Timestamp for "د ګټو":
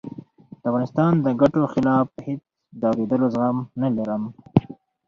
1.25-1.61